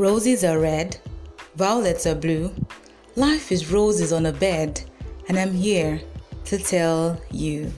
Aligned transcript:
Roses 0.00 0.42
are 0.44 0.58
red, 0.58 0.96
violets 1.56 2.06
are 2.06 2.14
blue. 2.14 2.54
Life 3.16 3.52
is 3.52 3.70
roses 3.70 4.14
on 4.14 4.24
a 4.24 4.32
bed, 4.32 4.80
and 5.28 5.38
I'm 5.38 5.52
here 5.52 6.00
to 6.46 6.56
tell 6.56 7.20
you. 7.30 7.70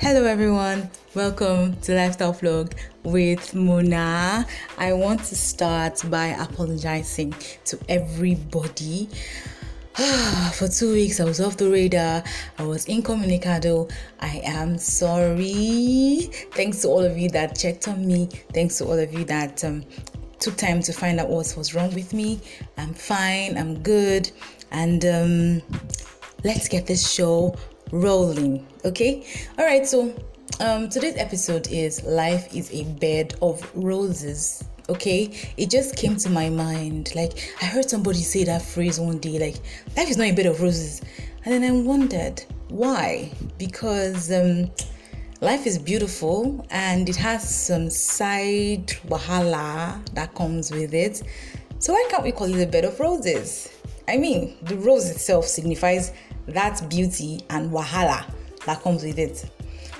Hello 0.00 0.24
everyone, 0.24 0.90
welcome 1.14 1.74
to 1.80 1.94
Lifestyle 1.94 2.34
Plug 2.34 2.74
with 3.02 3.52
Muna. 3.54 4.46
I 4.76 4.92
want 4.92 5.24
to 5.24 5.34
start 5.36 6.02
by 6.10 6.26
apologizing 6.26 7.34
to 7.64 7.78
everybody. 7.88 9.08
For 10.52 10.68
two 10.68 10.92
weeks, 10.92 11.18
I 11.18 11.24
was 11.24 11.40
off 11.40 11.56
the 11.56 11.70
radar. 11.70 12.22
I 12.58 12.62
was 12.62 12.86
incommunicado. 12.86 13.90
I 14.20 14.42
am 14.44 14.76
sorry. 14.76 16.28
Thanks 16.52 16.82
to 16.82 16.88
all 16.88 17.02
of 17.02 17.16
you 17.16 17.30
that 17.30 17.58
checked 17.58 17.88
on 17.88 18.06
me. 18.06 18.26
Thanks 18.52 18.76
to 18.78 18.84
all 18.84 18.98
of 18.98 19.12
you 19.12 19.24
that 19.24 19.64
um, 19.64 19.84
took 20.38 20.56
time 20.56 20.82
to 20.82 20.92
find 20.92 21.18
out 21.20 21.30
what 21.30 21.54
was 21.56 21.74
wrong 21.74 21.92
with 21.94 22.12
me. 22.12 22.38
I'm 22.76 22.92
fine. 22.92 23.56
I'm 23.56 23.82
good. 23.82 24.30
And 24.72 25.04
um, 25.06 25.62
let's 26.44 26.68
get 26.68 26.86
this 26.86 27.10
show 27.10 27.56
rolling. 27.92 28.66
Okay. 28.84 29.26
All 29.58 29.64
right. 29.64 29.86
So 29.86 30.14
um, 30.60 30.88
today's 30.88 31.16
episode 31.16 31.68
is 31.68 32.02
life 32.04 32.54
is 32.54 32.72
a 32.72 32.84
bed 32.84 33.34
of 33.42 33.70
roses. 33.74 34.64
Okay, 34.88 35.30
it 35.56 35.70
just 35.70 35.96
came 35.96 36.16
to 36.16 36.30
my 36.30 36.48
mind. 36.48 37.14
Like 37.14 37.52
I 37.62 37.66
heard 37.66 37.88
somebody 37.88 38.18
say 38.18 38.44
that 38.44 38.62
phrase 38.62 38.98
one 38.98 39.18
day. 39.18 39.38
Like 39.38 39.56
life 39.96 40.10
is 40.10 40.16
not 40.16 40.28
a 40.28 40.32
bed 40.32 40.46
of 40.46 40.60
roses, 40.60 41.02
and 41.44 41.54
then 41.54 41.64
I 41.64 41.72
wondered 41.72 42.42
why. 42.68 43.30
Because 43.58 44.32
um, 44.32 44.70
life 45.40 45.66
is 45.66 45.78
beautiful 45.78 46.66
and 46.70 47.08
it 47.08 47.16
has 47.16 47.66
some 47.66 47.90
side 47.90 48.88
wahala 49.06 50.04
that 50.14 50.34
comes 50.34 50.70
with 50.70 50.94
it. 50.94 51.22
So 51.78 51.92
why 51.92 52.04
can't 52.10 52.24
we 52.24 52.32
call 52.32 52.52
it 52.52 52.60
a 52.62 52.66
bed 52.66 52.84
of 52.84 52.98
roses? 52.98 53.72
I 54.08 54.16
mean, 54.16 54.56
the 54.62 54.76
rose 54.76 55.10
itself 55.10 55.44
signifies 55.44 56.12
that 56.46 56.88
beauty 56.88 57.42
and 57.50 57.70
wahala 57.70 58.24
that 58.64 58.82
comes 58.82 59.04
with 59.04 59.18
it. 59.18 59.44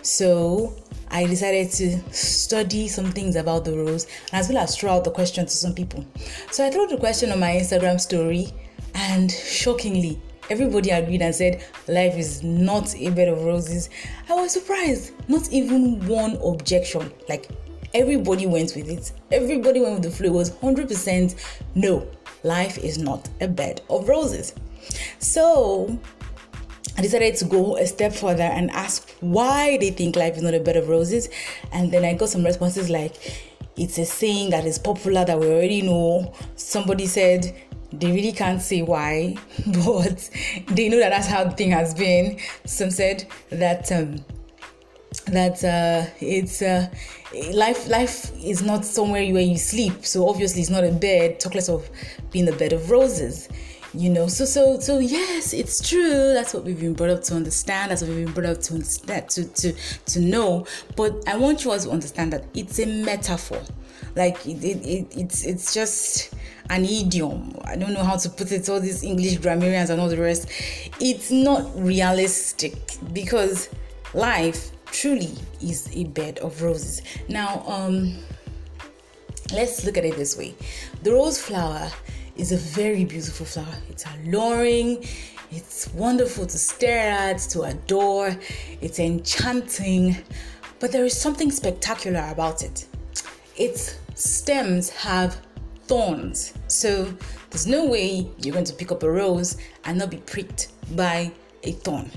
So 0.08 0.74
I 1.10 1.26
decided 1.26 1.70
to 1.72 2.14
study 2.14 2.88
some 2.88 3.12
things 3.12 3.36
about 3.36 3.66
the 3.66 3.76
rose 3.76 4.06
as 4.32 4.48
well 4.48 4.56
as 4.56 4.74
throw 4.74 4.92
out 4.92 5.04
the 5.04 5.10
question 5.10 5.44
to 5.44 5.52
some 5.52 5.74
people. 5.74 6.02
So 6.50 6.66
I 6.66 6.70
threw 6.70 6.86
the 6.86 6.96
question 6.96 7.30
on 7.30 7.40
my 7.40 7.50
Instagram 7.50 8.00
story, 8.00 8.48
and 8.94 9.30
shockingly, 9.30 10.18
everybody 10.48 10.90
agreed 10.90 11.20
and 11.20 11.34
said 11.34 11.62
life 11.88 12.16
is 12.16 12.42
not 12.42 12.96
a 12.96 13.10
bed 13.10 13.28
of 13.28 13.44
roses. 13.44 13.90
I 14.30 14.32
was 14.32 14.50
surprised, 14.50 15.12
not 15.28 15.52
even 15.52 16.06
one 16.08 16.36
objection. 16.42 17.12
Like 17.28 17.50
everybody 17.92 18.46
went 18.46 18.74
with 18.74 18.88
it, 18.88 19.12
everybody 19.30 19.80
went 19.80 19.92
with 19.92 20.04
the 20.04 20.10
flow. 20.10 20.28
It 20.28 20.32
was 20.32 20.52
100% 20.52 21.34
no, 21.74 22.08
life 22.44 22.78
is 22.78 22.96
not 22.96 23.28
a 23.42 23.46
bed 23.46 23.82
of 23.90 24.08
roses. 24.08 24.54
So 25.18 25.98
I 26.98 27.00
decided 27.00 27.36
to 27.36 27.44
go 27.44 27.76
a 27.76 27.86
step 27.86 28.12
further 28.12 28.42
and 28.42 28.72
ask 28.72 29.08
why 29.20 29.78
they 29.78 29.90
think 29.90 30.16
life 30.16 30.36
is 30.36 30.42
not 30.42 30.52
a 30.52 30.58
bed 30.58 30.76
of 30.76 30.88
roses. 30.88 31.28
And 31.70 31.92
then 31.92 32.04
I 32.04 32.14
got 32.14 32.28
some 32.28 32.44
responses 32.44 32.90
like, 32.90 33.14
it's 33.76 33.98
a 33.98 34.04
saying 34.04 34.50
that 34.50 34.66
is 34.66 34.80
popular 34.80 35.24
that 35.24 35.38
we 35.38 35.46
already 35.46 35.80
know. 35.80 36.34
Somebody 36.56 37.06
said 37.06 37.54
they 37.92 38.10
really 38.10 38.32
can't 38.32 38.60
say 38.60 38.82
why, 38.82 39.36
but 39.86 40.28
they 40.66 40.88
know 40.88 40.98
that 40.98 41.10
that's 41.10 41.28
how 41.28 41.44
the 41.44 41.52
thing 41.52 41.70
has 41.70 41.94
been. 41.94 42.40
Some 42.64 42.90
said 42.90 43.28
that 43.50 43.92
um, 43.92 44.16
that 45.26 45.62
uh, 45.62 46.10
it's 46.20 46.62
uh, 46.62 46.88
life. 47.52 47.88
Life 47.88 48.32
is 48.42 48.64
not 48.64 48.84
somewhere 48.84 49.22
where 49.32 49.40
you 49.40 49.56
sleep, 49.56 50.04
so 50.04 50.28
obviously 50.28 50.62
it's 50.62 50.70
not 50.70 50.82
a 50.82 50.90
bed. 50.90 51.38
Talk 51.38 51.54
less 51.54 51.68
of 51.68 51.88
being 52.32 52.48
a 52.48 52.52
bed 52.52 52.72
of 52.72 52.90
roses 52.90 53.48
you 53.94 54.10
know 54.10 54.26
so 54.28 54.44
so 54.44 54.78
so 54.80 54.98
yes 54.98 55.52
it's 55.54 55.88
true. 55.88 56.34
That's 56.34 56.52
what 56.52 56.64
we've 56.64 56.78
been 56.78 56.94
brought 56.94 57.10
up 57.10 57.22
to 57.24 57.34
understand. 57.34 57.90
That's 57.90 58.02
what 58.02 58.10
we've 58.10 58.24
been 58.26 58.34
brought 58.34 58.56
up 58.56 58.60
to 58.62 58.74
understand 58.74 59.30
to 59.30 59.44
to 59.44 59.72
to 60.06 60.20
know. 60.20 60.66
But 60.96 61.26
i 61.26 61.36
want 61.36 61.64
you 61.64 61.70
all 61.70 61.78
to 61.78 61.90
understand 61.90 62.32
that 62.32 62.44
it's 62.54 62.78
a 62.78 62.86
metaphor. 62.86 63.60
Like 64.14 64.44
it, 64.46 64.62
it, 64.62 64.86
it 64.86 65.16
it's 65.16 65.44
it's 65.44 65.72
just 65.72 66.34
an 66.70 66.84
idiom. 66.84 67.58
I 67.64 67.76
don't 67.76 67.94
know 67.94 68.04
how 68.04 68.16
to 68.16 68.28
put 68.28 68.52
it 68.52 68.68
all 68.68 68.80
these 68.80 69.02
english 69.02 69.38
grammarians 69.38 69.90
and 69.90 70.00
all 70.00 70.08
the 70.08 70.18
rest. 70.18 70.50
It's 71.00 71.30
not 71.30 71.70
realistic 71.76 72.74
because 73.12 73.70
life 74.12 74.70
truly 74.86 75.32
is 75.62 75.88
a 75.94 76.04
bed 76.04 76.38
of 76.40 76.62
roses. 76.62 77.00
Now 77.28 77.64
um 77.66 78.18
let's 79.52 79.84
look 79.84 79.96
at 79.96 80.04
it 80.04 80.16
this 80.16 80.36
way. 80.36 80.54
The 81.02 81.12
rose 81.12 81.40
flower 81.40 81.90
is 82.38 82.52
a 82.52 82.56
very 82.56 83.04
beautiful 83.04 83.44
flower. 83.44 83.74
It's 83.90 84.04
alluring, 84.06 85.04
it's 85.50 85.92
wonderful 85.92 86.46
to 86.46 86.58
stare 86.58 87.10
at, 87.10 87.38
to 87.50 87.62
adore, 87.62 88.36
it's 88.80 89.00
enchanting, 89.00 90.16
but 90.78 90.92
there 90.92 91.04
is 91.04 91.20
something 91.20 91.50
spectacular 91.50 92.26
about 92.30 92.62
it. 92.62 92.86
Its 93.56 93.98
stems 94.14 94.88
have 94.90 95.40
thorns, 95.86 96.54
so 96.68 97.12
there's 97.50 97.66
no 97.66 97.84
way 97.84 98.30
you're 98.38 98.52
going 98.52 98.64
to 98.64 98.74
pick 98.74 98.92
up 98.92 99.02
a 99.02 99.10
rose 99.10 99.56
and 99.84 99.98
not 99.98 100.10
be 100.10 100.18
pricked 100.18 100.68
by 100.94 101.32
a 101.64 101.72
thorn. 101.72 102.08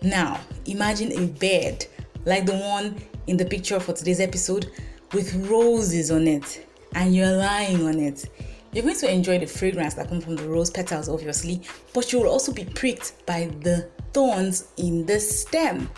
Now, 0.00 0.40
imagine 0.64 1.12
a 1.12 1.26
bed 1.26 1.86
like 2.24 2.46
the 2.46 2.56
one 2.56 2.96
in 3.26 3.36
the 3.36 3.44
picture 3.44 3.78
for 3.78 3.92
today's 3.92 4.20
episode 4.20 4.70
with 5.12 5.34
roses 5.48 6.10
on 6.10 6.26
it, 6.26 6.66
and 6.94 7.14
you're 7.14 7.36
lying 7.36 7.86
on 7.86 7.98
it 7.98 8.26
you're 8.72 8.84
going 8.84 8.96
to 8.96 9.10
enjoy 9.10 9.38
the 9.38 9.46
fragrance 9.46 9.94
that 9.94 10.08
comes 10.08 10.24
from 10.24 10.36
the 10.36 10.48
rose 10.48 10.70
petals, 10.70 11.08
obviously, 11.08 11.62
but 11.94 12.12
you 12.12 12.20
will 12.20 12.28
also 12.28 12.52
be 12.52 12.64
pricked 12.64 13.24
by 13.26 13.46
the 13.60 13.88
thorns 14.12 14.68
in 14.76 15.06
the 15.06 15.20
stem. 15.20 15.90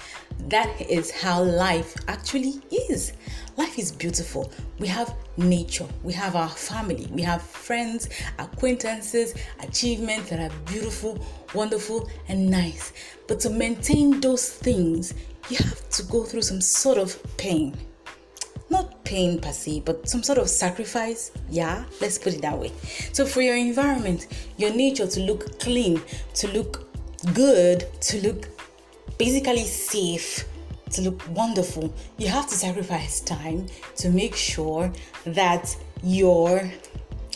That 0.49 0.81
is 0.81 1.11
how 1.11 1.43
life 1.43 1.95
actually 2.07 2.61
is. 2.89 3.13
Life 3.57 3.79
is 3.79 3.91
beautiful. 3.91 4.53
We 4.79 4.87
have 4.89 5.15
nature, 5.37 5.87
we 6.05 6.13
have 6.13 6.37
our 6.37 6.49
family, 6.49 7.09
we 7.11 7.23
have 7.23 7.43
friends, 7.43 8.09
acquaintances, 8.39 9.35
achievements 9.61 10.31
that 10.31 10.39
are 10.39 10.55
beautiful, 10.67 11.25
wonderful, 11.55 12.09
and 12.29 12.49
nice. 12.49 12.93
But 13.27 13.41
to 13.41 13.51
maintain 13.51 14.21
those 14.21 14.49
things, 14.49 15.15
you 15.49 15.57
have 15.57 15.89
to 15.91 16.03
go 16.05 16.25
through 16.25 16.43
some 16.43 16.61
sort 16.61 16.99
of 16.99 17.21
pain 17.37 17.77
pain 19.09 19.41
per 19.41 19.53
se, 19.53 19.83
but 19.87 20.07
some 20.09 20.23
sort 20.23 20.39
of 20.39 20.49
sacrifice. 20.49 21.33
Yeah, 21.51 21.85
let's 22.01 22.19
put 22.19 22.35
it 22.35 22.43
that 22.43 22.59
way. 22.59 22.73
So, 23.13 23.25
for 23.25 23.41
your 23.41 23.57
environment, 23.57 24.27
your 24.59 24.73
nature 24.75 25.07
to 25.07 25.21
look 25.21 25.59
clean, 25.59 26.03
to 26.35 26.49
look 26.49 26.87
good, 27.33 27.87
to 28.03 28.21
look 28.21 28.49
basically 29.17 29.65
safe, 29.65 30.45
to 30.91 31.03
look 31.03 31.23
wonderful, 31.31 31.93
you 32.19 32.29
have 32.29 32.47
to 32.49 32.55
sacrifice 32.55 33.21
time 33.21 33.67
to 33.97 34.11
make 34.11 34.37
sure 34.37 34.93
that 35.25 35.75
your 36.03 36.71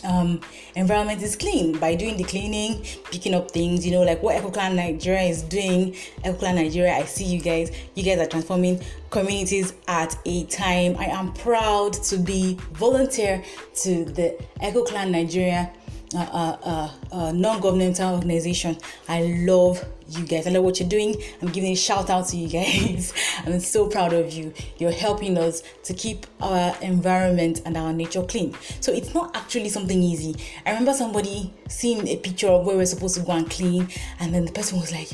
um, 0.03 0.41
environment 0.75 1.21
is 1.21 1.35
clean 1.35 1.77
by 1.77 1.95
doing 1.95 2.17
the 2.17 2.23
cleaning, 2.23 2.83
picking 3.11 3.33
up 3.33 3.51
things, 3.51 3.85
you 3.85 3.91
know, 3.91 4.03
like 4.03 4.21
what 4.21 4.41
EcoClan 4.41 4.75
Nigeria 4.75 5.23
is 5.23 5.41
doing. 5.41 5.93
EcoClan 6.23 6.55
Nigeria, 6.55 6.93
I 6.93 7.03
see 7.05 7.25
you 7.25 7.39
guys. 7.41 7.71
You 7.95 8.03
guys 8.03 8.19
are 8.19 8.25
transforming 8.29 8.81
communities 9.09 9.73
at 9.87 10.17
a 10.25 10.45
time. 10.45 10.95
I 10.97 11.05
am 11.05 11.33
proud 11.33 11.93
to 11.93 12.17
be 12.17 12.55
volunteer 12.73 13.43
to 13.83 14.05
the 14.05 14.37
EcoClan 14.61 15.11
Nigeria 15.11 15.71
uh, 16.21 16.89
uh, 17.11 17.31
non-governmental 17.31 18.15
organization. 18.15 18.77
I 19.07 19.23
love 19.45 19.83
you 20.09 20.25
guys. 20.25 20.47
I 20.47 20.51
love 20.51 20.63
what 20.63 20.79
you're 20.79 20.89
doing. 20.89 21.15
I'm 21.41 21.49
giving 21.49 21.71
a 21.71 21.75
shout 21.75 22.09
out 22.09 22.27
to 22.29 22.37
you 22.37 22.47
guys. 22.47 23.13
I'm 23.45 23.59
so 23.59 23.87
proud 23.87 24.13
of 24.13 24.31
you. 24.31 24.53
You're 24.77 24.91
helping 24.91 25.37
us 25.37 25.63
to 25.83 25.93
keep 25.93 26.25
our 26.41 26.75
environment 26.81 27.61
and 27.65 27.77
our 27.77 27.93
nature 27.93 28.23
clean. 28.23 28.55
So 28.79 28.91
it's 28.91 29.13
not 29.13 29.35
actually 29.35 29.69
something 29.69 30.01
easy. 30.01 30.35
I 30.65 30.71
remember 30.71 30.93
somebody 30.93 31.53
seeing 31.67 32.07
a 32.07 32.17
picture 32.17 32.47
of 32.47 32.65
where 32.65 32.77
we're 32.77 32.85
supposed 32.85 33.15
to 33.15 33.21
go 33.21 33.33
and 33.33 33.49
clean, 33.49 33.87
and 34.19 34.33
then 34.33 34.45
the 34.45 34.51
person 34.51 34.79
was 34.79 34.91
like, 34.91 35.09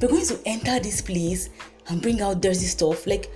"We're 0.00 0.08
going 0.08 0.26
to 0.26 0.38
enter 0.46 0.78
this 0.80 1.00
place 1.00 1.50
and 1.88 2.00
bring 2.00 2.20
out 2.20 2.40
dirty 2.40 2.66
stuff." 2.66 3.06
Like, 3.06 3.30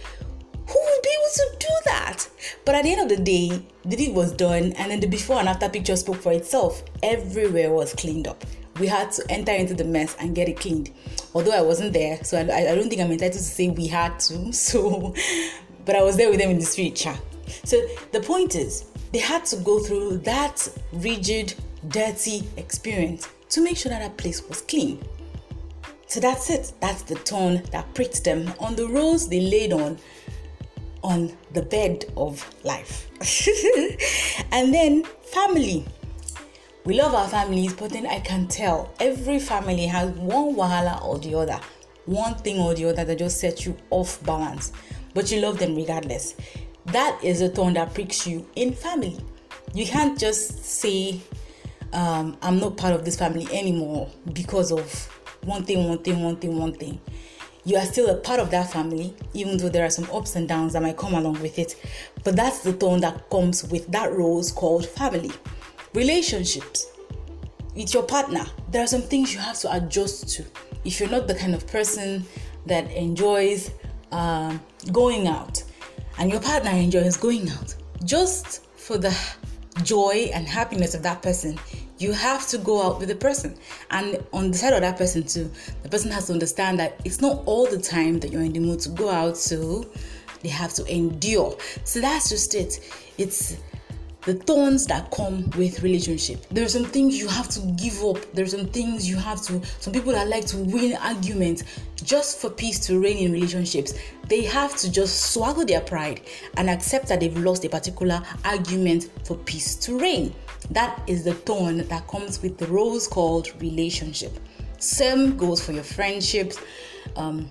be 1.03 1.09
able 1.19 1.33
to 1.35 1.57
do 1.59 1.75
that? 1.87 2.29
But 2.65 2.75
at 2.75 2.85
the 2.85 2.93
end 2.93 3.01
of 3.03 3.17
the 3.17 3.23
day, 3.23 3.63
the 3.85 3.97
deed 3.97 4.15
was 4.15 4.33
done, 4.33 4.73
and 4.73 4.91
then 4.91 5.01
the 5.01 5.07
before 5.07 5.39
and 5.39 5.49
after 5.49 5.69
picture 5.69 5.97
spoke 5.97 6.17
for 6.17 6.33
itself. 6.33 6.83
Everywhere 7.03 7.73
was 7.73 7.95
cleaned 7.95 8.27
up 8.29 8.45
we 8.79 8.87
had 8.87 9.13
to 9.13 9.31
enter 9.31 9.53
into 9.53 9.75
the 9.75 9.85
mess 9.85 10.17
and 10.19 10.35
get 10.35 10.49
it 10.49 10.59
cleaned. 10.59 10.91
Although 11.35 11.53
I 11.53 11.61
wasn't 11.61 11.93
there, 11.93 12.23
so 12.25 12.39
I, 12.39 12.71
I 12.71 12.75
don't 12.75 12.89
think 12.89 13.01
I'm 13.01 13.13
entitled 13.13 13.35
to 13.35 13.39
say 13.39 13.69
we 13.69 13.87
had 13.87 14.19
to. 14.21 14.53
So, 14.63 15.15
but 15.85 15.97
I 15.97 16.03
was 16.03 16.17
there 16.17 16.31
with 16.31 16.39
them 16.39 16.51
in 16.51 16.59
the 16.59 16.65
street. 16.65 16.97
So 17.65 17.81
the 18.13 18.21
point 18.21 18.55
is, 18.55 18.87
they 19.13 19.19
had 19.19 19.45
to 19.47 19.57
go 19.57 19.79
through 19.81 20.19
that 20.19 20.67
rigid, 20.93 21.55
dirty 21.89 22.49
experience 22.57 23.29
to 23.51 23.61
make 23.61 23.77
sure 23.77 23.91
that 23.91 24.01
that 24.01 24.17
place 24.17 24.47
was 24.49 24.63
clean. 24.63 25.03
So 26.07 26.21
that's 26.21 26.51
it. 26.51 26.73
That's 26.81 27.03
the 27.03 27.17
tone 27.17 27.63
that 27.73 27.93
pricked 27.95 28.25
them 28.25 28.53
on 28.59 28.77
the 28.77 28.87
rose 28.87 29.29
they 29.29 29.41
laid 29.41 29.73
on 29.73 29.99
on 31.03 31.37
the 31.53 31.63
bed 31.63 32.05
of 32.17 32.49
life. 32.65 33.09
and 34.53 34.73
then 34.73 35.05
family. 35.33 35.85
We 36.85 37.01
love 37.01 37.15
our 37.15 37.29
families, 37.29 37.75
but 37.75 37.91
then 37.93 38.07
I 38.07 38.19
can 38.21 38.49
tell 38.49 38.93
every 38.99 39.39
family 39.39 39.87
has 39.87 40.11
one 40.11 40.57
wahala 40.57 41.03
or 41.05 41.19
the 41.19 41.35
other, 41.37 41.61
one 42.07 42.35
thing 42.37 42.59
or 42.59 42.75
the 42.75 42.87
other 42.87 43.05
that 43.05 43.19
just 43.19 43.39
sets 43.39 43.65
you 43.65 43.77
off 43.91 44.23
balance. 44.25 44.73
But 45.15 45.31
you 45.31 45.41
love 45.41 45.59
them 45.59 45.77
regardless. 45.77 46.35
That 46.87 47.21
is 47.23 47.41
a 47.41 47.49
thorn 47.49 47.75
that 47.75 47.95
pricks 47.95 48.27
you 48.27 48.49
in 48.57 48.73
family. 48.73 49.19
You 49.75 49.87
can't 49.87 50.19
just 50.19 50.65
say, 50.65 51.21
um, 51.93 52.37
I'm 52.43 52.59
not 52.59 52.77
part 52.77 52.95
of 52.95 53.05
this 53.05 53.17
family 53.17 53.47
anymore 53.53 54.11
because 54.33 54.73
of 54.73 55.09
one 55.45 55.65
thing, 55.65 55.89
one 55.89 55.99
thing, 55.99 56.23
one 56.23 56.37
thing, 56.37 56.59
one 56.59 56.73
thing 56.73 57.01
you 57.65 57.77
are 57.77 57.85
still 57.85 58.11
a 58.11 58.17
part 58.17 58.41
of 58.41 58.51
that 58.51 58.73
family, 58.73 59.15
even 59.35 59.57
though 59.57 59.69
there 59.69 59.85
are 59.85 59.91
some 59.91 60.09
ups 60.13 60.35
and 60.37 60.49
downs 60.49 60.73
that 60.73 60.83
might 60.83 60.97
come 60.97 61.15
along 61.15 61.41
with 61.41 61.59
it. 61.59 61.77
But 62.25 62.37
that's 62.37 62.61
the 62.61 62.73
tone 62.73 63.01
that 63.01 63.31
comes 63.31 63.65
with 63.65 63.87
that 63.93 64.13
rose 64.13 64.51
called 64.51 64.87
family. 64.87 65.31
Relationships 65.95 66.87
with 67.75 67.95
your 67.95 68.03
partner, 68.03 68.45
there 68.71 68.83
are 68.83 68.87
some 68.87 69.03
things 69.03 69.33
you 69.33 69.39
have 69.39 69.59
to 69.61 69.73
adjust 69.77 70.29
to. 70.31 70.45
If 70.85 70.99
you're 70.99 71.09
not 71.09 71.29
the 71.29 71.35
kind 71.35 71.55
of 71.55 71.67
person 71.67 72.25
that 72.67 72.91
enjoys 72.93 73.71
uh, 74.11 74.57
going 74.91 75.29
out, 75.29 75.63
and 76.19 76.31
your 76.31 76.41
partner 76.41 76.71
enjoys 76.71 77.17
going 77.17 77.49
out, 77.51 77.75
just 78.05 78.67
for 78.77 78.99
the 78.99 79.17
joy 79.83 80.31
and 80.35 80.47
happiness 80.47 80.95
of 80.95 81.03
that 81.03 81.23
person, 81.23 81.59
you 82.03 82.13
have 82.13 82.47
to 82.49 82.59
go 82.59 82.83
out 82.83 82.99
with 82.99 83.09
the 83.09 83.15
person. 83.15 83.57
And 83.91 84.23
on 84.33 84.51
the 84.51 84.59
side 84.59 84.73
of 84.73 84.81
that 84.81 84.99
person, 84.99 85.23
too, 85.23 85.51
the 85.83 85.89
person 85.89 86.11
has 86.11 86.27
to 86.27 86.33
understand 86.33 86.79
that 86.81 87.01
it's 87.05 87.21
not 87.21 87.43
all 87.47 87.67
the 87.67 87.79
time 87.79 88.19
that 88.21 88.33
you're 88.33 88.43
in 88.43 88.53
the 88.53 88.61
mood 88.61 88.81
to 88.81 88.89
go 88.91 89.09
out, 89.09 89.37
so 89.37 89.87
they 90.43 90.49
have 90.49 90.75
to 90.75 90.85
endure. 90.87 91.57
So 91.85 92.01
that's 92.01 92.29
just 92.29 92.55
it. 92.55 92.81
It's 93.19 93.57
the 94.25 94.35
thorns 94.35 94.87
that 94.87 95.11
come 95.11 95.51
with 95.57 95.83
relationship. 95.83 96.47
There 96.51 96.65
are 96.65 96.69
some 96.69 96.85
things 96.85 97.19
you 97.19 97.27
have 97.27 97.49
to 97.51 97.61
give 97.77 98.03
up. 98.05 98.19
There 98.33 98.45
are 98.45 98.49
some 98.49 98.67
things 98.67 99.09
you 99.09 99.17
have 99.17 99.43
to. 99.43 99.61
Some 99.81 99.93
people 99.93 100.13
that 100.13 100.29
like 100.29 100.47
to 100.47 100.59
win 100.59 100.97
arguments 100.97 101.65
just 102.05 102.41
for 102.41 102.49
peace 102.49 102.79
to 102.87 103.01
reign 103.01 103.19
in 103.19 103.33
relationships. 103.33 103.95
They 104.29 104.43
have 104.45 104.77
to 104.77 104.91
just 104.91 105.33
swallow 105.33 105.65
their 105.65 105.81
pride 105.81 106.23
and 106.57 106.71
accept 106.71 107.09
that 107.09 107.21
they've 107.21 107.37
lost 107.37 107.65
a 107.65 107.69
particular 107.69 108.23
argument 108.45 109.11
for 109.25 109.37
peace 109.39 109.75
to 109.77 109.99
reign. 109.99 110.35
That 110.71 111.03
is 111.09 111.25
the 111.25 111.35
thorn 111.35 111.89
that 111.89 112.07
comes 112.07 112.41
with 112.41 112.59
the 112.59 112.67
rose 112.69 113.09
called 113.09 113.51
relationship. 113.61 114.39
Same 114.79 115.37
goes 115.37 115.65
for 115.65 115.73
your 115.73 115.85
friendships, 115.85 116.59
um, 117.17 117.51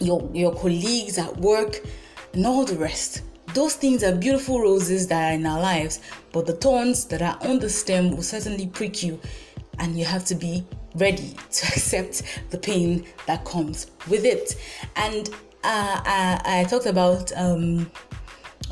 your 0.00 0.30
your 0.34 0.54
colleagues 0.54 1.18
at 1.18 1.34
work, 1.38 1.80
and 2.34 2.46
all 2.46 2.64
the 2.64 2.76
rest 2.76 3.22
those 3.54 3.74
things 3.74 4.02
are 4.02 4.14
beautiful 4.14 4.60
roses 4.60 5.06
that 5.08 5.32
are 5.32 5.34
in 5.34 5.46
our 5.46 5.60
lives, 5.60 6.00
but 6.32 6.46
the 6.46 6.52
thorns 6.52 7.04
that 7.06 7.22
are 7.22 7.38
on 7.42 7.58
the 7.58 7.68
stem 7.68 8.10
will 8.10 8.22
certainly 8.22 8.66
prick 8.66 9.02
you, 9.02 9.20
and 9.78 9.98
you 9.98 10.04
have 10.04 10.24
to 10.26 10.34
be 10.34 10.64
ready 10.94 11.34
to 11.50 11.66
accept 11.66 12.22
the 12.50 12.58
pain 12.58 13.04
that 13.26 13.44
comes 13.44 13.90
with 14.08 14.24
it. 14.24 14.54
And 14.96 15.28
uh, 15.64 16.00
I, 16.04 16.60
I, 16.60 16.64
talked 16.64 16.86
about 16.86 17.32
um, 17.36 17.90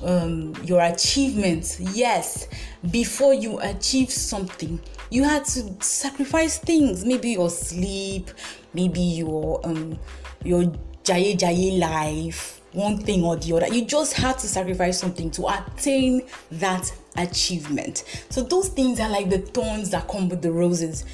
um, 0.02 0.54
your 0.64 0.82
achievements. 0.82 1.80
Yes, 1.80 2.48
before 2.90 3.34
you 3.34 3.58
achieve 3.60 4.10
something, 4.10 4.80
you 5.10 5.24
had 5.24 5.44
to 5.46 5.74
sacrifice 5.82 6.58
things. 6.58 7.04
Maybe 7.04 7.30
your 7.30 7.50
sleep, 7.50 8.30
maybe 8.72 9.00
your 9.00 9.60
um, 9.64 9.98
your 10.44 10.72
jaye 11.06 11.36
jaye 11.36 11.78
life 11.78 12.56
one 12.76 12.98
thing 12.98 13.24
or 13.24 13.36
the 13.36 13.56
other. 13.56 13.74
You 13.74 13.86
just 13.86 14.12
had 14.12 14.38
to 14.38 14.46
sacrifice 14.46 14.98
something 15.00 15.30
to 15.32 15.46
attain 15.48 16.22
that 16.52 16.92
achievement. 17.16 18.04
So 18.28 18.42
those 18.42 18.68
things 18.68 19.00
are 19.00 19.08
like 19.08 19.30
the 19.30 19.38
thorns 19.38 19.90
that 19.90 20.06
come 20.08 20.28
with 20.28 20.42
the 20.42 20.52
roses. 20.52 21.06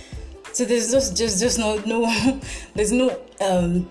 So 0.53 0.65
there's 0.65 0.91
just 0.91 1.17
just 1.17 1.41
just 1.41 1.59
no 1.59 1.77
no 1.87 2.41
there's 2.75 2.93
no 2.93 3.17
um 3.41 3.89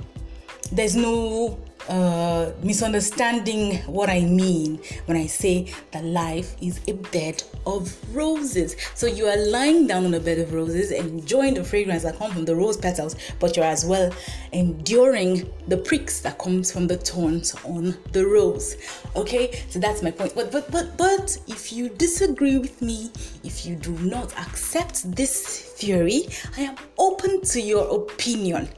there's 0.71 0.95
no 0.95 1.57
uh, 1.89 2.51
misunderstanding 2.63 3.77
what 3.83 4.09
I 4.09 4.21
mean 4.21 4.79
when 5.05 5.17
I 5.17 5.27
say 5.27 5.73
that 5.91 6.03
life 6.03 6.55
is 6.61 6.79
a 6.87 6.93
bed 6.93 7.43
of 7.65 7.95
roses. 8.15 8.75
So 8.95 9.07
you 9.07 9.25
are 9.27 9.37
lying 9.49 9.87
down 9.87 10.05
on 10.05 10.13
a 10.13 10.19
bed 10.19 10.39
of 10.39 10.53
roses, 10.53 10.91
enjoying 10.91 11.55
the 11.55 11.63
fragrance 11.63 12.03
that 12.03 12.17
comes 12.17 12.33
from 12.33 12.45
the 12.45 12.55
rose 12.55 12.77
petals, 12.77 13.15
but 13.39 13.55
you're 13.55 13.65
as 13.65 13.85
well 13.85 14.13
enduring 14.51 15.49
the 15.67 15.77
pricks 15.77 16.21
that 16.21 16.37
comes 16.37 16.71
from 16.71 16.87
the 16.87 16.97
thorns 16.97 17.55
on 17.65 17.97
the 18.11 18.25
rose. 18.25 18.77
Okay, 19.15 19.63
so 19.69 19.79
that's 19.79 20.01
my 20.01 20.11
point. 20.11 20.33
But 20.35 20.51
but 20.51 20.71
but 20.71 20.97
but 20.97 21.37
if 21.47 21.71
you 21.71 21.89
disagree 21.89 22.57
with 22.57 22.81
me, 22.81 23.11
if 23.43 23.65
you 23.65 23.75
do 23.75 23.91
not 23.99 24.37
accept 24.37 25.15
this 25.15 25.73
theory, 25.77 26.27
I 26.57 26.61
am 26.61 26.75
open 26.97 27.41
to 27.41 27.61
your 27.61 28.03
opinion 28.03 28.69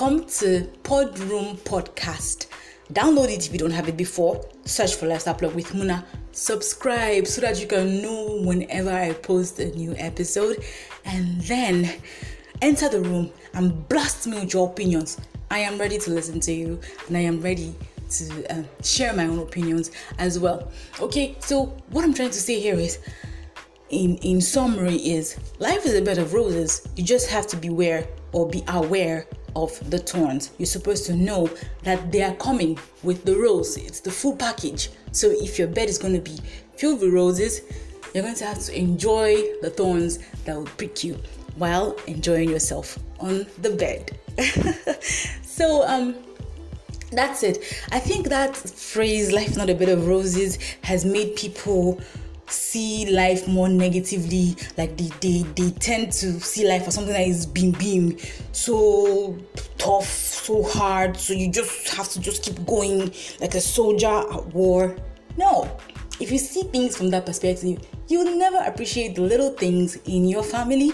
come 0.00 0.24
to 0.24 0.66
Podroom 0.82 1.58
Podcast. 1.58 2.46
Download 2.90 3.28
it 3.28 3.46
if 3.46 3.52
you 3.52 3.58
don't 3.58 3.70
have 3.70 3.86
it 3.86 3.98
before. 3.98 4.42
Search 4.64 4.94
for 4.94 5.06
Lifestyle 5.06 5.34
Plug 5.34 5.54
with 5.54 5.72
Muna. 5.72 6.02
Subscribe 6.32 7.26
so 7.26 7.42
that 7.42 7.60
you 7.60 7.66
can 7.66 8.00
know 8.00 8.40
whenever 8.42 8.90
I 8.90 9.12
post 9.12 9.58
a 9.58 9.66
new 9.76 9.94
episode. 9.98 10.64
And 11.04 11.42
then 11.42 12.00
enter 12.62 12.88
the 12.88 13.02
room 13.02 13.30
and 13.52 13.86
blast 13.90 14.26
me 14.26 14.40
with 14.40 14.54
your 14.54 14.70
opinions. 14.70 15.20
I 15.50 15.58
am 15.58 15.76
ready 15.76 15.98
to 15.98 16.10
listen 16.10 16.40
to 16.40 16.52
you 16.54 16.80
and 17.06 17.14
I 17.14 17.20
am 17.20 17.42
ready 17.42 17.74
to 18.08 18.54
uh, 18.54 18.62
share 18.82 19.12
my 19.12 19.26
own 19.26 19.40
opinions 19.40 19.90
as 20.16 20.38
well. 20.38 20.72
Okay, 20.98 21.36
so 21.40 21.66
what 21.90 22.06
I'm 22.06 22.14
trying 22.14 22.30
to 22.30 22.40
say 22.40 22.58
here 22.58 22.76
is 22.76 23.00
in 23.90 24.16
in 24.18 24.40
summary 24.40 24.96
is 24.96 25.36
life 25.58 25.84
is 25.84 25.94
a 25.94 26.00
bed 26.00 26.16
of 26.16 26.32
roses. 26.32 26.88
You 26.96 27.04
just 27.04 27.28
have 27.28 27.46
to 27.48 27.56
beware 27.58 28.08
or 28.32 28.48
be 28.48 28.64
aware 28.68 29.26
of 29.56 29.90
the 29.90 29.98
thorns. 29.98 30.50
You're 30.58 30.66
supposed 30.66 31.06
to 31.06 31.14
know 31.14 31.50
that 31.82 32.12
they 32.12 32.22
are 32.22 32.34
coming 32.34 32.78
with 33.02 33.24
the 33.24 33.36
rose. 33.36 33.76
It's 33.76 34.00
the 34.00 34.10
full 34.10 34.36
package. 34.36 34.90
So 35.12 35.28
if 35.30 35.58
your 35.58 35.68
bed 35.68 35.88
is 35.88 35.98
going 35.98 36.14
to 36.14 36.20
be 36.20 36.38
filled 36.76 37.00
with 37.00 37.12
roses, 37.12 37.62
you're 38.14 38.22
going 38.22 38.34
to 38.36 38.44
have 38.44 38.58
to 38.60 38.78
enjoy 38.78 39.36
the 39.62 39.70
thorns 39.70 40.18
that 40.44 40.56
will 40.56 40.64
prick 40.64 41.04
you 41.04 41.18
while 41.56 41.96
enjoying 42.06 42.48
yourself 42.48 42.98
on 43.18 43.46
the 43.62 43.70
bed. 43.70 44.16
so 45.42 45.86
um 45.86 46.14
that's 47.12 47.42
it. 47.42 47.58
I 47.90 47.98
think 47.98 48.28
that 48.28 48.56
phrase 48.56 49.32
life 49.32 49.56
not 49.56 49.68
a 49.68 49.74
bed 49.74 49.88
of 49.88 50.06
roses 50.06 50.58
has 50.82 51.04
made 51.04 51.34
people 51.34 52.00
see 52.50 53.10
life 53.10 53.46
more 53.48 53.68
negatively 53.68 54.56
like 54.76 54.96
they, 54.96 55.10
they 55.20 55.42
they 55.54 55.70
tend 55.72 56.12
to 56.12 56.40
see 56.40 56.66
life 56.66 56.86
as 56.86 56.94
something 56.94 57.12
that 57.12 57.26
is 57.26 57.46
being 57.46 57.72
being 57.72 58.18
so 58.52 59.38
tough 59.78 60.06
so 60.06 60.62
hard 60.62 61.16
so 61.16 61.32
you 61.32 61.50
just 61.50 61.88
have 61.94 62.08
to 62.08 62.20
just 62.20 62.42
keep 62.42 62.64
going 62.66 63.12
like 63.40 63.54
a 63.54 63.60
soldier 63.60 64.06
at 64.06 64.46
war. 64.48 64.96
No 65.36 65.76
if 66.18 66.30
you 66.30 66.38
see 66.38 66.62
things 66.64 66.96
from 66.96 67.10
that 67.10 67.24
perspective 67.24 67.80
you'll 68.08 68.36
never 68.36 68.58
appreciate 68.58 69.14
the 69.14 69.22
little 69.22 69.50
things 69.50 69.96
in 70.06 70.28
your 70.28 70.42
family. 70.42 70.92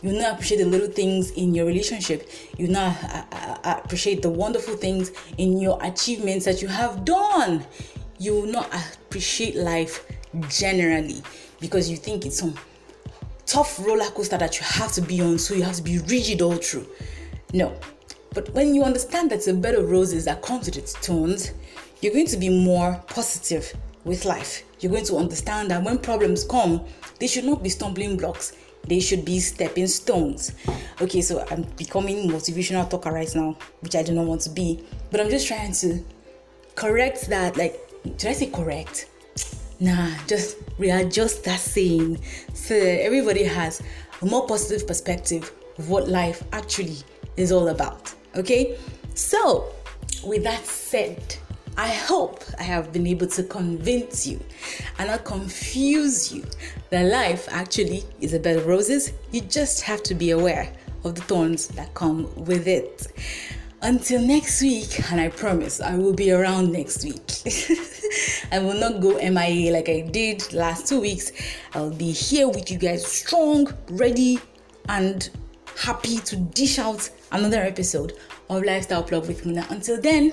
You'll 0.00 0.18
not 0.20 0.34
appreciate 0.34 0.58
the 0.58 0.66
little 0.66 0.88
things 0.88 1.30
in 1.32 1.54
your 1.54 1.66
relationship. 1.66 2.28
Uh, 2.58 2.94
uh, 3.32 3.80
appreciate 3.84 4.22
the 4.22 4.30
wonderful 4.30 4.76
things 4.76 5.12
in 5.38 5.60
your 5.60 5.78
achievements 5.82 6.44
that 6.44 6.60
you 6.60 6.68
have 6.68 7.04
done. 7.04 7.64
You 8.18 8.34
will 8.34 8.46
not 8.46 8.72
appreciate 8.74 9.56
life 9.56 10.04
generally 10.48 11.22
because 11.60 11.90
you 11.90 11.96
think 11.96 12.26
it's 12.26 12.38
some 12.38 12.54
tough 13.46 13.78
roller 13.84 14.06
coaster 14.06 14.38
that 14.38 14.58
you 14.58 14.64
have 14.64 14.92
to 14.92 15.02
be 15.02 15.20
on, 15.20 15.38
so 15.38 15.54
you 15.54 15.62
have 15.62 15.76
to 15.76 15.82
be 15.82 15.98
rigid 15.98 16.42
all 16.42 16.56
through. 16.56 16.86
No. 17.52 17.74
But 18.34 18.48
when 18.54 18.74
you 18.74 18.82
understand 18.82 19.30
that 19.30 19.36
it's 19.36 19.48
a 19.48 19.54
bed 19.54 19.74
of 19.74 19.90
roses 19.90 20.24
that 20.24 20.40
comes 20.42 20.66
with 20.66 20.78
its 20.78 20.94
tones, 20.94 21.52
you're 22.00 22.14
going 22.14 22.26
to 22.28 22.36
be 22.36 22.48
more 22.48 23.00
positive 23.08 23.72
with 24.04 24.24
life. 24.24 24.64
You're 24.80 24.90
going 24.90 25.04
to 25.04 25.16
understand 25.16 25.70
that 25.70 25.84
when 25.84 25.98
problems 25.98 26.44
come, 26.44 26.84
they 27.20 27.26
should 27.26 27.44
not 27.44 27.62
be 27.62 27.68
stumbling 27.68 28.16
blocks. 28.16 28.56
They 28.88 28.98
should 28.98 29.24
be 29.24 29.38
stepping 29.38 29.86
stones. 29.86 30.52
Okay, 31.00 31.20
so 31.20 31.46
I'm 31.50 31.62
becoming 31.76 32.28
motivational 32.28 32.88
talker 32.88 33.12
right 33.12 33.32
now, 33.34 33.56
which 33.80 33.94
I 33.94 34.02
do 34.02 34.12
not 34.12 34.26
want 34.26 34.40
to 34.42 34.50
be. 34.50 34.84
But 35.10 35.20
I'm 35.20 35.30
just 35.30 35.46
trying 35.46 35.72
to 35.74 36.02
correct 36.74 37.28
that. 37.28 37.56
Like, 37.56 37.78
did 38.16 38.26
I 38.30 38.32
say 38.32 38.46
correct? 38.46 39.08
Nah, 39.82 40.10
just 40.28 40.58
readjust 40.78 41.42
that 41.42 41.58
saying 41.58 42.20
so 42.54 42.76
everybody 42.76 43.42
has 43.42 43.82
a 44.20 44.26
more 44.26 44.46
positive 44.46 44.86
perspective 44.86 45.50
of 45.76 45.90
what 45.90 46.08
life 46.08 46.44
actually 46.52 46.98
is 47.36 47.50
all 47.50 47.66
about. 47.66 48.14
Okay? 48.36 48.78
So, 49.16 49.72
with 50.22 50.44
that 50.44 50.64
said, 50.64 51.34
I 51.76 51.88
hope 51.88 52.44
I 52.60 52.62
have 52.62 52.92
been 52.92 53.08
able 53.08 53.26
to 53.26 53.42
convince 53.42 54.24
you 54.24 54.38
and 55.00 55.08
not 55.08 55.24
confuse 55.24 56.32
you 56.32 56.44
that 56.90 57.10
life 57.10 57.48
actually 57.50 58.04
is 58.20 58.34
a 58.34 58.38
bed 58.38 58.58
of 58.58 58.66
roses. 58.68 59.12
You 59.32 59.40
just 59.40 59.82
have 59.82 60.04
to 60.04 60.14
be 60.14 60.30
aware 60.30 60.72
of 61.02 61.16
the 61.16 61.22
thorns 61.22 61.66
that 61.66 61.92
come 61.94 62.32
with 62.36 62.68
it. 62.68 63.08
Until 63.84 64.22
next 64.22 64.62
week, 64.62 65.10
and 65.10 65.20
I 65.20 65.28
promise 65.28 65.80
I 65.80 65.96
will 65.96 66.12
be 66.12 66.30
around 66.30 66.70
next 66.70 67.02
week. 67.02 67.18
I 68.52 68.60
will 68.60 68.78
not 68.78 69.00
go 69.00 69.18
MIA 69.18 69.72
like 69.72 69.88
I 69.88 70.02
did 70.02 70.52
last 70.52 70.86
two 70.86 71.00
weeks. 71.00 71.32
I'll 71.74 71.90
be 71.90 72.12
here 72.12 72.46
with 72.46 72.70
you 72.70 72.78
guys, 72.78 73.04
strong, 73.04 73.66
ready, 73.90 74.38
and 74.88 75.28
happy 75.76 76.18
to 76.18 76.36
dish 76.36 76.78
out 76.78 77.10
another 77.32 77.60
episode 77.60 78.12
of 78.48 78.62
Lifestyle 78.62 79.02
Plug 79.02 79.26
with 79.26 79.44
Muna. 79.44 79.68
Until 79.72 80.00
then, 80.00 80.32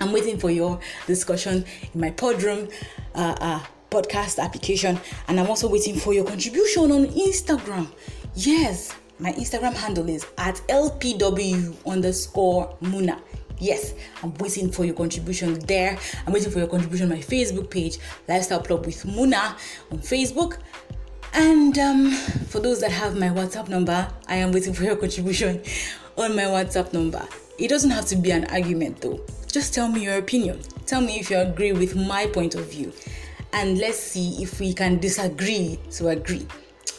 I'm 0.00 0.10
waiting 0.12 0.36
for 0.36 0.50
your 0.50 0.80
discussion 1.06 1.64
in 1.94 2.00
my 2.00 2.10
podroom 2.10 2.72
uh, 3.14 3.36
uh, 3.40 3.60
podcast 3.88 4.40
application, 4.42 4.98
and 5.28 5.38
I'm 5.38 5.46
also 5.46 5.68
waiting 5.68 5.94
for 5.94 6.12
your 6.12 6.24
contribution 6.24 6.90
on 6.90 7.06
Instagram. 7.06 7.86
Yes, 8.34 8.96
my 9.20 9.32
Instagram 9.32 9.74
handle 9.74 10.08
is 10.08 10.26
at 10.38 10.56
lpw 10.68 11.86
underscore 11.86 12.76
muna. 12.82 13.20
Yes, 13.58 13.94
I'm 14.22 14.32
waiting 14.34 14.70
for 14.70 14.84
your 14.84 14.94
contribution 14.94 15.58
there. 15.66 15.98
I'm 16.26 16.32
waiting 16.32 16.52
for 16.52 16.60
your 16.60 16.68
contribution 16.68 17.10
on 17.10 17.18
my 17.18 17.22
Facebook 17.22 17.68
page, 17.68 17.98
Lifestyle 18.28 18.60
Plug 18.60 18.86
with 18.86 19.04
Muna 19.04 19.56
on 19.90 19.98
Facebook. 19.98 20.58
And 21.34 21.76
um, 21.78 22.12
for 22.12 22.60
those 22.60 22.80
that 22.80 22.92
have 22.92 23.18
my 23.18 23.28
WhatsApp 23.28 23.68
number, 23.68 24.08
I 24.28 24.36
am 24.36 24.52
waiting 24.52 24.72
for 24.72 24.84
your 24.84 24.94
contribution 24.94 25.60
on 26.16 26.36
my 26.36 26.44
WhatsApp 26.44 26.92
number. 26.92 27.26
It 27.58 27.68
doesn't 27.68 27.90
have 27.90 28.06
to 28.06 28.16
be 28.16 28.30
an 28.30 28.44
argument 28.46 29.00
though. 29.00 29.20
Just 29.50 29.74
tell 29.74 29.88
me 29.88 30.04
your 30.04 30.18
opinion. 30.18 30.60
Tell 30.86 31.00
me 31.00 31.18
if 31.18 31.30
you 31.30 31.38
agree 31.38 31.72
with 31.72 31.96
my 31.96 32.26
point 32.26 32.54
of 32.54 32.70
view. 32.70 32.92
And 33.52 33.78
let's 33.78 33.98
see 33.98 34.40
if 34.42 34.60
we 34.60 34.72
can 34.72 34.98
disagree 34.98 35.80
to 35.92 36.08
agree. 36.08 36.46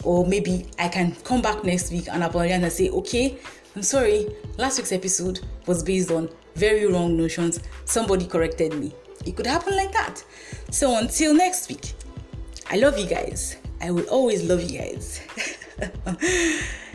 Or 0.03 0.25
maybe 0.25 0.65
I 0.77 0.88
can 0.88 1.13
come 1.24 1.41
back 1.41 1.63
next 1.63 1.91
week 1.91 2.08
and 2.12 2.24
apologize 2.24 2.63
and 2.63 2.72
say, 2.72 2.89
okay, 2.89 3.38
I'm 3.75 3.84
sorry, 3.84 4.27
last 4.58 4.77
week's 4.77 4.91
episode 4.91 5.41
was 5.65 5.84
based 5.84 6.12
on 6.12 6.29
very 6.56 6.86
wrong 6.86 7.15
notions. 7.18 7.60
Somebody 7.86 8.25
corrected 8.25 8.74
me. 8.74 8.94
It 9.25 9.36
could 9.36 9.48
happen 9.48 9.75
like 9.75 9.91
that. 9.91 10.24
So 10.72 10.98
until 10.98 11.34
next 11.34 11.70
week, 11.70 11.94
I 12.70 12.77
love 12.77 12.98
you 12.98 13.08
guys. 13.08 13.58
I 13.82 13.91
will 13.91 14.08
always 14.10 14.44
love 14.44 14.62
you 14.63 14.79
guys. 14.79 15.22